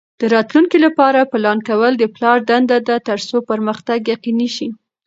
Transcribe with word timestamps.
د 0.19 0.21
راتلونکي 0.35 0.77
لپاره 0.85 1.29
پلان 1.31 1.59
کول 1.69 1.93
د 1.97 2.03
پلار 2.15 2.37
دنده 2.49 2.77
ده 2.87 2.95
ترڅو 3.09 3.37
پرمختګ 3.49 3.97
یقیني 4.13 4.49
شي. 4.55 4.67